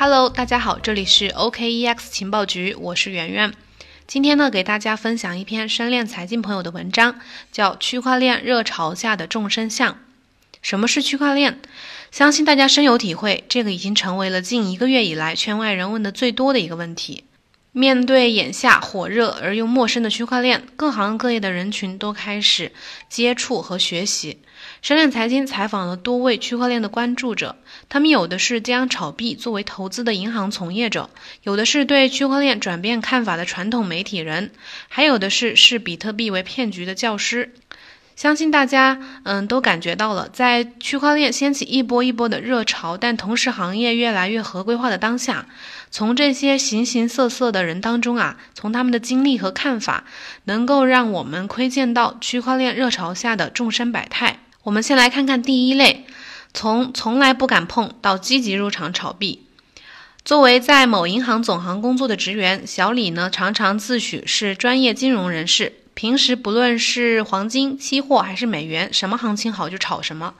[0.00, 3.52] Hello，大家好，这里是 OKEX 情报局，我是圆圆。
[4.06, 7.18] 今天呢，给大家分享一篇深恋财经朋友的文章，
[7.50, 9.94] 叫《区块链热潮下的众生相》。
[10.62, 11.58] 什么是区块链？
[12.12, 17.24] 相信大家深有体会，这个已经成为了近一个月以来圈外人问的最多的一个问题。
[17.72, 22.72] 面对眼下火热而又陌生的区块链，各行各业的人群都开始
[23.08, 24.38] 接触和学习。
[24.82, 27.56] 深链财经采访了多位区块链的关注者，
[27.88, 31.10] 他们有的是将炒币作为投资的银行从业者，
[31.42, 34.50] 有的是对区块链转变看法的传统媒体人，
[34.88, 37.54] 还有的是视比特币为骗局的教师。
[38.16, 45.46] 相信大家，嗯，都感觉到了，在区块链掀起一波一波的热潮，但同时行业越来越合规化的当下，
[45.90, 50.04] 从这些形形色色的人当中啊，从他们的经历和看法，
[50.44, 54.40] 能够让我们窥见到区块链热潮下的众生百态。
[54.64, 56.06] 我们先来看看第一类，
[56.52, 59.46] 从从来不敢碰到积极入场炒币。
[60.24, 65.72] 作为在某银行总行工作的职员，小李呢，常常自诩是专业金融人士。
[65.98, 70.34] 平时不论是黄金、期货还是美元，什么行情好就炒什么。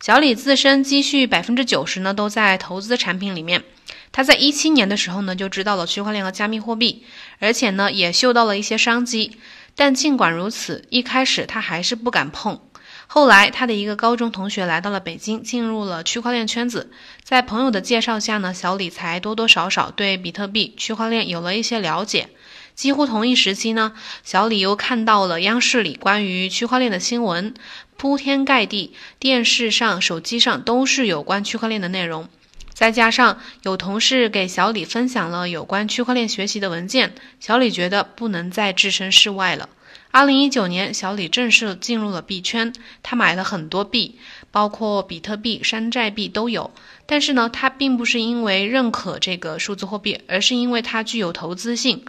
[0.00, 3.62] 小李自身积蓄百分之九十呢都在投资产品里面。
[4.10, 7.04] 他在一七年的时候呢就知道了区块链和加密货币，
[7.40, 9.36] 而且呢也嗅到了一些商机。
[9.76, 12.58] 但尽管如此，一开始他还是不敢碰。
[13.06, 16.90] 后来他的一个高中同学来到了北京，进入了区块链圈子。
[17.22, 22.30] 在朋友的介绍下呢，小李才多多少少对比特币、区块链有了一些了解。
[22.74, 23.92] 几乎同一时期呢，
[24.24, 27.54] 小李又看到了央视里关于区块链的新闻，
[27.96, 32.28] 铺天盖地，电视上、手机上都是有关区块链的内容。
[32.72, 39.68] 再加上有同事给小李分享了有关区块链学习的文件，小李觉得不能再置身事外了。
[40.10, 44.18] 二零一九年，小李正式进入了币圈，他买了很多币，
[44.50, 46.70] 包括比特币、山寨币都有。
[47.06, 52.04] 但是呢，他并不是因为认可这个数字货币，而是因为它具有投资性。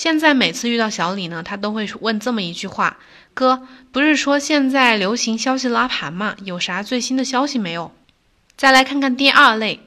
[0.00, 2.96] 现在每次遇到小李呢，他都会问这么一句话
[3.34, 6.34] ：“哥，不是说现在流行消息拉盘吗？
[6.42, 7.92] 有啥最新的消息没有？”
[8.56, 9.80] 再来看看第二类，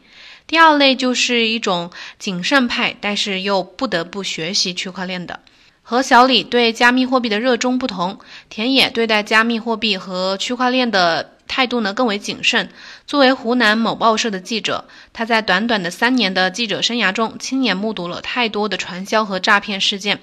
[0.46, 1.90] 第二类就是一种
[2.20, 5.40] 谨慎派，但是又不得不学习区块链的。
[5.82, 11.33] 和小李对加密货币的热衷不同，田野对待加密货币和区块链的。
[11.48, 12.70] 态度呢更为谨慎。
[13.06, 20.20] 作为湖南某报社的记者，他在短短的三年的记者生涯中，亲眼目睹了太多的传销和诈骗事件。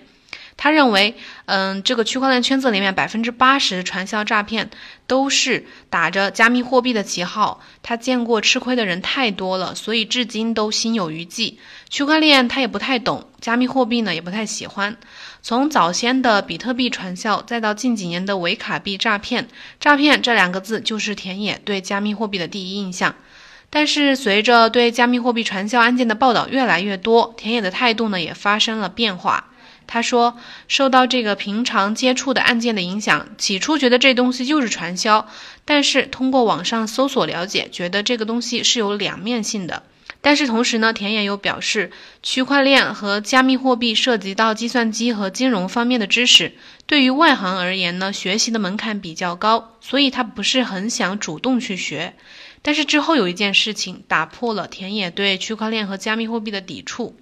[0.63, 1.17] 他认为，
[1.47, 4.69] 嗯，这个区块链圈子里面百分之八十传销诈骗
[5.07, 7.63] 都是打着加密货币的旗号。
[7.83, 11.59] 他见过吃亏的人太多了，所以至今都心有余悸。
[11.89, 14.99] 区块链他也不太懂，加密货币呢也不太喜欢。
[15.41, 19.49] 从早先的比特币传销，再到近几年的维卡币诈骗，
[19.81, 23.15] 诈骗这两个字就是田野对加密货币的第一印象。
[23.71, 29.47] 但是随着对加密货币传销案件的报道越来越多，田野的态度呢也发生了变化。
[29.93, 35.27] 他说，受到这个平常接触的案件的影响，起初觉得这东西就是传销，
[35.65, 39.83] 但是通过网上搜索了解，觉得这个东西是有两面性的。
[40.21, 41.91] 但是同时呢，田野又表示，
[42.23, 46.53] 区块链和加密货币涉及到计算机和金融方面的知识，
[46.87, 52.15] 对于外行而言呢，学习的门槛比较高，所以他不是很想主动去学。
[52.63, 57.17] 但是之后有一件事情打破了田野对区块链和加密货币的抵触。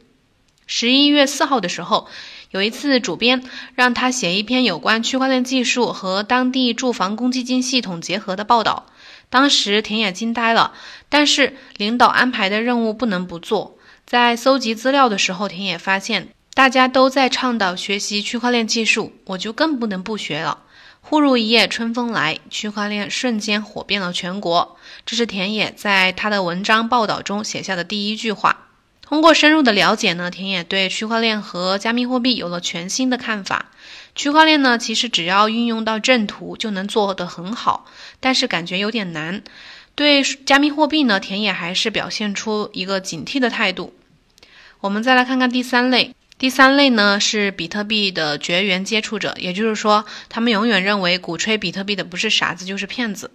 [0.70, 2.08] 十一月四号的时候，
[2.50, 3.42] 有一次主编
[3.75, 8.86] 让他写一篇有关区块链技术和当地住房公积金系统结合的报道。
[9.31, 10.72] 当时田野惊呆了，
[11.10, 13.76] 但是领导安排的任务不能不做。
[14.06, 20.62] 在搜集资料的时候，田野发现大家都在倡导学习区块链技术，我就更不能不学了。
[21.03, 24.78] 忽如一夜春风来，区块链瞬间火遍了全国。
[25.04, 28.67] 这是田野在他的文章报道中写下的第一句话。
[29.08, 33.70] 通过深入的了解呢，田野对区块链和加密货币有了全新的看法。
[34.14, 37.86] 区块链呢，其实只要运用到正途就能做得很好，
[38.20, 39.42] 但是感觉有点难。
[39.94, 43.94] 对加密货币呢，田野还是表现出一个警惕的态度。
[44.80, 53.30] 我们再来看看第三类，第三类呢是比特币的绝缘接触者，也就是说，他们永远认为鼓吹比特币的不是傻子就是骗子。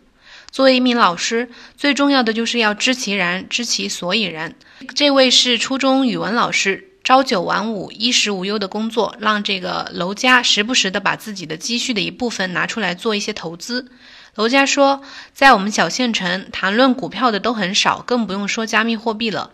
[0.53, 4.53] 作为一名老师，最重要的就是要知其然，知其所以然。
[4.93, 6.91] 这位是初中语文老师。
[7.03, 13.89] 朝九晚五、衣食无忧的工作，让这个楼家时不时的把自己的积蓄的一部分拿出来做一些投资。
[14.35, 15.01] 楼家说，
[15.33, 19.49] 在我们小县城，谈论股票的都很少，更不用说加密货币了。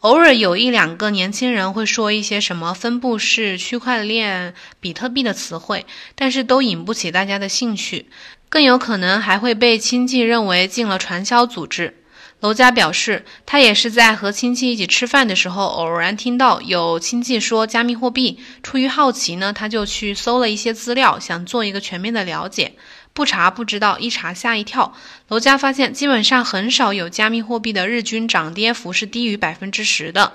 [0.00, 8.06] 偶尔有一两个年轻人会说一些什么分布式区块链、比特币的词汇，但是都引不起大家的兴趣，
[8.48, 11.98] 更有可能还会被亲戚认为进了传销组织。
[12.40, 22.72] 楼家表示，他也是在和亲戚一起吃饭的时候，偶然听到有亲戚说加密货币，出于好奇呢，他就去搜了一些资料，想做一个全面的了解。
[23.12, 24.94] 不查不知道，一查吓一跳。
[25.28, 30.32] 楼家发现，基本上很少有加密货币的日均涨跌幅是低于百分之十的。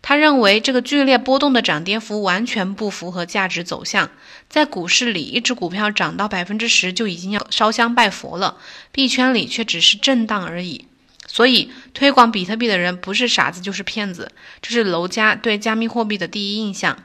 [0.00, 4.10] 他认为，这个剧烈波动的涨跌幅完全不符合价值走向。
[4.48, 8.58] 在股市里，一只股票涨到百分之十就已经要烧香拜佛了，
[8.92, 10.86] 币圈里却只是震荡而已。
[11.26, 14.30] 所以，推广比特币的人不是傻子就是骗子，
[14.62, 16.96] 这是楼家对加密货币的第一印象。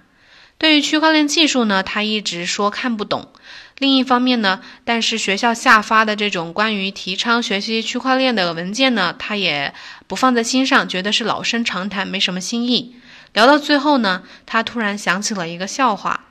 [0.59, 3.33] 对于区块链技术呢，他一直说看不懂。
[3.79, 9.73] 另一方面呢，但是学校下发的这种关于提倡学习区块链的文件呢，他也
[10.07, 12.95] 不放在心上，觉得是老生常谈，没什么新意。
[13.33, 16.25] 聊到最后呢，他突然想起了一个笑话：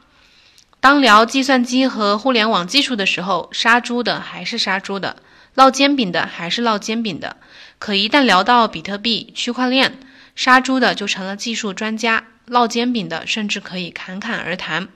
[0.81, 5.17] 当聊计算机和互联网技术的时候，杀猪的还是杀猪的，
[5.56, 7.39] 烙煎饼的还是烙煎饼的。
[7.81, 9.99] 可一旦聊到比特币、区块链，
[10.37, 14.87] 杀猪的就成了技术专家，烙煎饼的甚至可以侃侃而谈。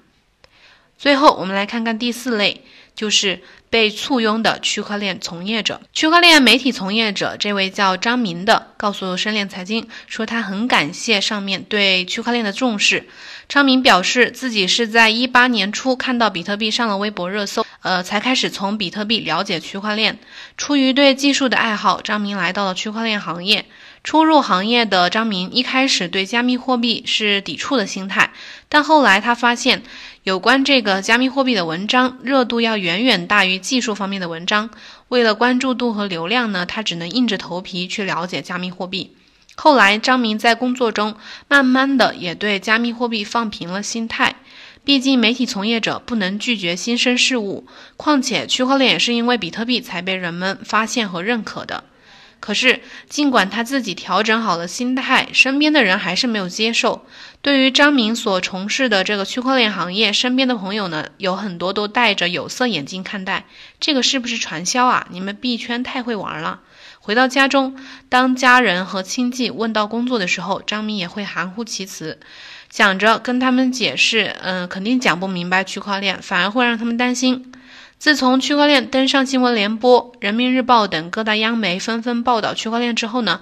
[0.98, 2.64] 最后，我们来看看第四类，
[2.94, 5.80] 就是被簇拥的区块链从业者。
[5.92, 13.06] 区块链媒体从业者这位叫张明的，告诉深链财经说，他很感谢上面对区块链的重视。
[13.48, 17.64] 张明表示，自己是在一八年初看到比特币上了微博热搜。
[17.82, 20.18] 呃，才开始从比特币了解区块链。
[20.56, 23.66] 出于对技术的爱好，张明来到了区块链行业。
[24.02, 28.32] 初入行业的张明一开始对加密货币是抵触的心态，
[28.68, 29.82] 但后来他发现，
[30.24, 34.70] 有关这个加密货币的文章热度要远远大于技术方面的文章。
[35.08, 39.16] 为了关注度和流量呢，他只能硬着头皮去了解加密货币。
[39.54, 41.16] 后来，张明在工作中
[41.48, 44.36] 慢慢的也对加密货币放平了心态。
[44.84, 47.66] 毕竟，媒体从业者不能拒绝新生事物。
[47.96, 51.84] 况且，区块链也是因为比特币才被人们发现和认可的。
[52.46, 57.04] 可是，尽管他自己调整好了心态，身边的人还是没有接受。
[57.42, 63.46] 对于张明所从事的这个区块链行业，身边的朋友呢，有很多都戴着有色眼镜看待。
[63.80, 65.08] 这个是不是传销啊？
[65.10, 66.60] 你们币圈太会玩了。
[67.00, 67.76] 回到家中，
[68.08, 72.20] 当家人和亲戚问到工作的时候，张明也会含糊其辞。
[72.70, 77.50] 想着跟他们解释，嗯，肯定讲不明白区块链，反而会让他们担心。
[77.98, 83.40] 自从区块链登上新闻联播、人民日报等各大央媒纷纷报道区块链之后呢，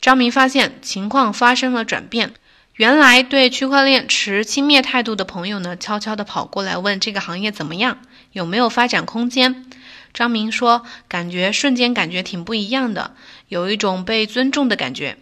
[0.00, 2.34] 张明发现情况发生了转变。
[2.74, 7.98] 原来对区块链持轻蔑态度的朋友呢，悄悄地跑过来问这个行业怎么样，
[8.30, 9.66] 有没有发展空间。
[10.14, 13.14] 张明说，感觉瞬间感觉挺不一样的，
[13.48, 15.16] 有一种被尊重的感觉。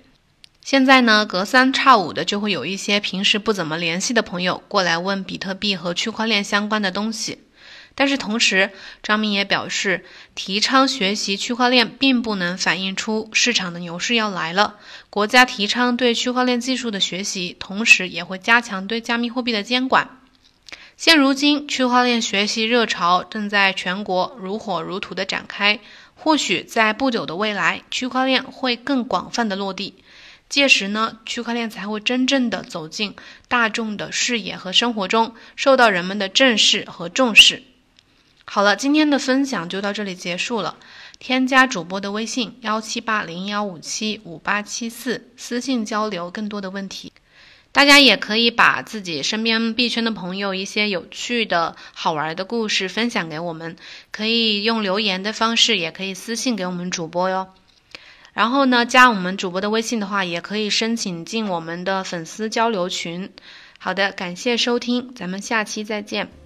[0.60, 7.38] 现在呢，隔三差五的就会有一些平时不怎么联系的朋友过来问比特币和区块链相关的东西。
[7.96, 8.70] 但是同时，
[9.02, 10.04] 张明也表示，
[10.34, 14.76] 提倡学习区块链并不能反映出市场的牛市要来了。
[15.10, 20.20] 国家提倡对区块链技术的学习，同时也会加强对加密货币的监管。
[20.98, 25.80] 现如今，区块链学习热潮正在全国如火如荼的展开。
[26.14, 29.94] 或许在不久的未来，区块链会更广泛的落地。
[30.48, 33.16] 届时呢，区块链才会真正的走进
[33.48, 37.62] 大众的视野和生活中，受到人们的正视和重视。
[38.48, 40.76] 好了，今天的分享就到这里结束了。
[41.18, 47.12] 添加主播的微信幺七八零幺五七五八七四，私信交流更多的问题。
[47.72, 53.76] 大家也可以把自己身边币圈的朋友一些有趣的好玩的故事分享给我们，
[54.10, 57.48] 可以用留言的方式，也可以私信给我们主播哟。
[58.32, 63.30] 然后呢，加我们主播的微信的话，也可以申请进我们的粉丝交流群。
[63.78, 66.45] 好的，感谢收听，咱们下期再见。